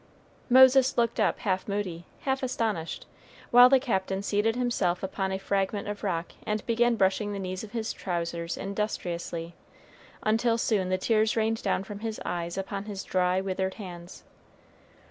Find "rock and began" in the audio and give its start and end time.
6.03-6.95